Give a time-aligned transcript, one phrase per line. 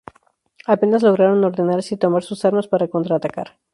[0.65, 3.59] Apenas lograron ordenarse y tomar sus armas para contraatacar.